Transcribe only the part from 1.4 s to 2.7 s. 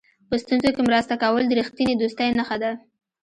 د رښتینې دوستۍ نښه